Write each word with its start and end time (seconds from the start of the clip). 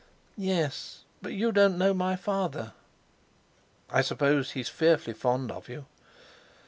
"Yes; 0.39 1.03
but 1.21 1.33
you 1.33 1.51
don't 1.51 1.77
know 1.77 1.93
my 1.93 2.15
father!" 2.15 2.73
"I 3.87 4.01
suppose 4.01 4.49
he's 4.53 4.67
fearfully 4.67 5.13
fond 5.13 5.51
of 5.51 5.69
you." 5.69 5.85